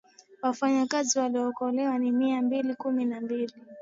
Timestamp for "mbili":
2.41-2.75, 3.21-3.53